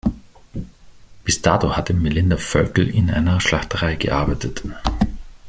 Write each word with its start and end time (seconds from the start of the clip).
Bis 1.23 1.43
dato 1.43 1.77
hatte 1.77 1.93
Melinda 1.93 2.35
Völkl 2.35 2.89
in 2.89 3.11
einer 3.11 3.39
Schlachterei 3.39 3.93
gearbeitet. 3.97 4.63